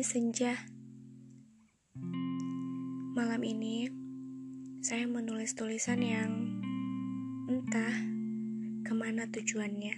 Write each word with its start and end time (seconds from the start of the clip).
senja. 0.00 0.64
Malam 3.12 3.44
ini, 3.44 3.92
saya 4.80 5.04
menulis 5.04 5.52
tulisan 5.52 6.00
yang 6.00 6.32
entah 7.52 7.92
ke 8.80 8.92
mana 8.96 9.28
tujuannya. 9.28 9.92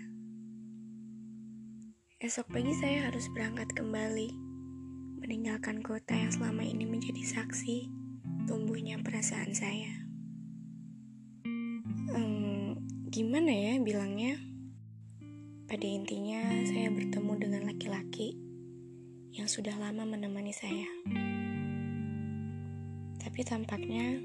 Esok 2.19 2.51
pagi 2.51 2.75
saya 2.75 3.07
harus 3.07 3.31
berangkat 3.31 3.71
kembali, 3.79 4.35
meninggalkan 5.23 5.79
kota 5.87 6.19
yang 6.19 6.35
selama 6.35 6.67
ini 6.67 6.83
menjadi 6.83 7.23
saksi 7.23 7.87
tumbuhnya 8.51 8.99
perasaan 9.07 9.55
saya. 9.55 10.03
Hmm, 12.11 12.75
gimana 13.07 13.55
ya 13.55 13.79
bilangnya? 13.79 14.35
Pada 15.71 15.87
intinya, 15.87 16.43
saya 16.67 16.91
bertemu 16.91 17.33
dengan 17.39 17.63
laki-laki 17.71 18.47
yang 19.37 19.53
sudah 19.53 19.77
lama 19.77 20.09
menemani 20.09 20.49
saya. 20.57 20.89
Tapi 23.21 23.41
tampaknya 23.45 24.17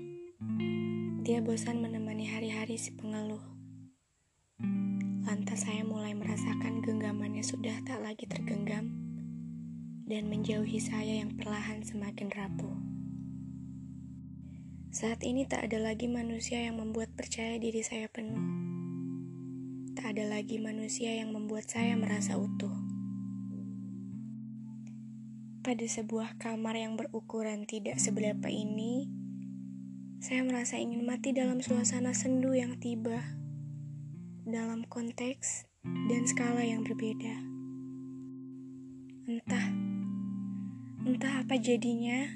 dia 1.19 1.43
bosan 1.43 1.83
menemani 1.83 2.31
hari-hari 2.31 2.79
si 2.79 2.95
pengeluh. 2.95 3.43
Lantas 5.27 5.67
saya 5.67 5.83
mulai 5.83 6.15
merasakan 6.15 6.79
genggamannya 6.79 7.43
sudah 7.43 7.75
tak 7.83 7.99
lagi 7.99 8.23
tergenggam 8.23 8.87
dan 10.07 10.31
menjauhi 10.31 10.79
saya 10.79 11.27
yang 11.27 11.35
perlahan 11.35 11.83
semakin 11.83 12.31
rapuh. 12.31 12.75
Saat 14.95 15.27
ini 15.27 15.43
tak 15.43 15.67
ada 15.67 15.91
lagi 15.91 16.07
manusia 16.07 16.63
yang 16.63 16.79
membuat 16.79 17.11
percaya 17.19 17.59
diri 17.59 17.83
saya 17.83 18.07
penuh. 18.07 18.43
Tak 19.91 20.15
ada 20.15 20.39
lagi 20.39 20.55
manusia 20.55 21.19
yang 21.19 21.35
membuat 21.35 21.67
saya 21.67 21.99
merasa 21.99 22.39
utuh. 22.39 22.90
Pada 25.71 25.87
sebuah 25.87 26.35
kamar 26.35 26.75
yang 26.75 26.99
berukuran 26.99 27.63
tidak 27.63 27.95
seberapa 27.95 28.51
ini, 28.51 29.07
saya 30.19 30.43
merasa 30.43 30.75
ingin 30.75 31.07
mati 31.07 31.31
dalam 31.31 31.63
suasana 31.63 32.11
sendu 32.11 32.51
yang 32.51 32.75
tiba, 32.75 33.23
dalam 34.43 34.83
konteks 34.83 35.71
dan 36.11 36.27
skala 36.27 36.59
yang 36.59 36.83
berbeda. 36.83 37.39
Entah, 39.31 39.67
entah 41.07 41.39
apa 41.39 41.55
jadinya 41.55 42.27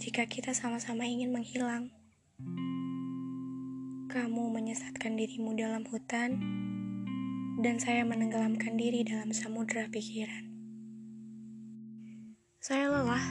jika 0.00 0.24
kita 0.24 0.56
sama-sama 0.56 1.04
ingin 1.04 1.36
menghilang. 1.36 1.92
Kamu 4.08 4.56
menyesatkan 4.56 5.20
dirimu 5.20 5.52
dalam 5.52 5.84
hutan, 5.84 6.40
dan 7.60 7.76
saya 7.76 8.08
menenggelamkan 8.08 8.80
diri 8.80 9.04
dalam 9.04 9.36
samudera 9.36 9.84
pikiran. 9.92 10.59
Saya 12.60 12.92
lelah, 12.92 13.24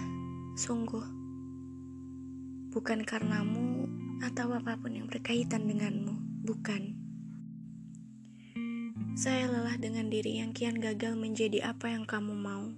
sungguh. 0.57 1.05
Bukan 2.73 3.05
karenamu 3.05 3.85
atau 4.25 4.49
apa 4.57 4.73
pun 4.81 4.89
yang 4.89 5.05
berkaitan 5.05 5.69
denganmu, 5.69 6.17
bukan. 6.41 6.97
Saya 9.13 9.45
lelah 9.45 9.77
dengan 9.77 10.09
diri 10.09 10.41
yang 10.41 10.49
kian 10.49 10.81
gagal 10.81 11.13
menjadi 11.13 11.61
apa 11.61 11.93
yang 11.93 12.09
kamu 12.09 12.33
mau. 12.33 12.73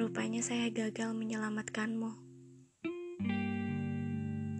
Rupanya 0.00 0.40
saya 0.40 0.72
gagal 0.72 1.12
menyelamatkanmu. 1.12 2.16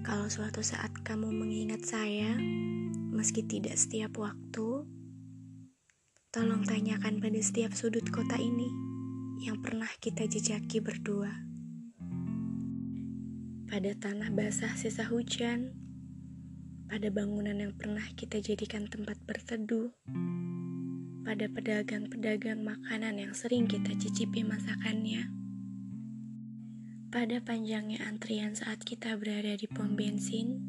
Kalau 0.05 0.29
suatu 0.29 0.61
saat 0.61 0.93
kamu 1.01 1.33
mengingat 1.33 1.81
saya, 1.89 2.37
meski 3.09 3.41
tidak 3.49 3.81
setiap 3.81 4.21
waktu, 4.21 4.85
tolong 6.29 6.61
tanyakan 6.69 7.25
pada 7.25 7.41
setiap 7.41 7.73
sudut 7.73 8.05
kota 8.13 8.37
ini 8.37 8.92
yang 9.43 9.59
pernah 9.59 9.91
kita 9.99 10.31
jejaki 10.31 10.79
berdua. 10.79 11.35
Pada 13.67 13.91
tanah 13.99 14.31
basah 14.31 14.71
sisa 14.79 15.03
hujan, 15.11 15.75
pada 16.87 17.11
bangunan 17.11 17.59
yang 17.59 17.75
pernah 17.75 18.07
kita 18.15 18.39
jadikan 18.39 18.87
tempat 18.87 19.19
berteduh, 19.27 19.91
pada 21.27 21.51
pedagang-pedagang 21.51 22.63
makanan 22.63 23.19
yang 23.19 23.35
sering 23.35 23.67
kita 23.67 23.99
cicipi 23.99 24.47
masakannya, 24.47 25.27
pada 27.11 27.43
panjangnya 27.43 27.99
antrian 28.07 28.55
saat 28.55 28.79
kita 28.87 29.19
berada 29.19 29.59
di 29.59 29.67
pom 29.67 29.99
bensin, 29.99 30.63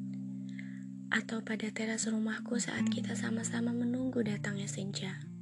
atau 1.14 1.46
pada 1.46 1.70
teras 1.70 2.10
rumahku 2.10 2.58
saat 2.58 2.90
kita 2.90 3.14
sama-sama 3.14 3.70
menunggu 3.70 4.26
datangnya 4.26 4.66
senja. 4.66 5.33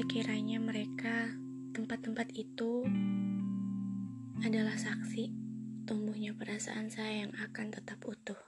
Sekiranya 0.00 0.56
mereka, 0.56 1.28
tempat-tempat 1.76 2.32
itu 2.32 2.88
adalah 4.40 4.72
saksi 4.72 5.28
tumbuhnya 5.84 6.32
perasaan 6.32 6.88
saya 6.88 7.28
yang 7.28 7.36
akan 7.36 7.68
tetap 7.68 8.00
utuh. 8.08 8.40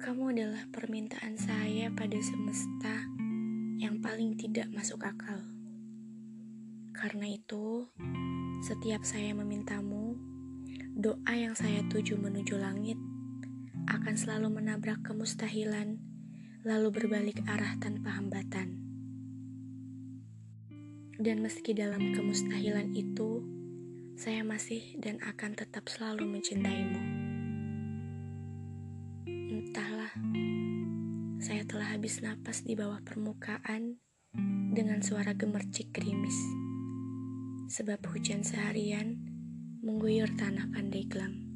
Kamu 0.00 0.32
adalah 0.32 0.64
permintaan 0.72 1.36
saya 1.36 1.92
pada 1.92 2.16
semesta 2.24 3.04
yang 3.76 4.00
paling 4.00 4.40
tidak 4.40 4.72
masuk 4.72 5.04
akal. 5.04 5.44
Karena 6.96 7.28
itu, 7.28 7.84
setiap 8.64 9.04
saya 9.04 9.36
memintamu, 9.36 10.16
doa 10.96 11.36
yang 11.36 11.52
saya 11.52 11.84
tuju 11.92 12.16
menuju 12.16 12.56
langit 12.56 12.96
akan 13.92 14.16
selalu 14.16 14.48
menabrak 14.56 15.04
kemustahilan 15.04 16.09
lalu 16.60 16.92
berbalik 16.92 17.40
arah 17.48 17.72
tanpa 17.80 18.20
hambatan. 18.20 18.76
Dan 21.20 21.40
meski 21.44 21.72
dalam 21.72 22.12
kemustahilan 22.12 22.92
itu, 22.96 23.44
saya 24.16 24.44
masih 24.44 25.00
dan 25.00 25.20
akan 25.24 25.56
tetap 25.56 25.88
selalu 25.88 26.28
mencintaimu. 26.28 27.00
Entahlah, 29.28 30.12
saya 31.40 31.64
telah 31.64 31.96
habis 31.96 32.20
napas 32.20 32.64
di 32.64 32.76
bawah 32.76 33.00
permukaan 33.04 33.96
dengan 34.72 35.00
suara 35.00 35.32
gemercik 35.32 35.92
gerimis. 35.96 36.36
Sebab 37.72 38.04
hujan 38.12 38.44
seharian 38.44 39.16
mengguyur 39.80 40.28
tanah 40.36 40.68
Pandeglang. 40.68 41.49